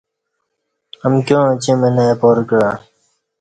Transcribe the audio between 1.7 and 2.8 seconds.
منہ اپار کعہ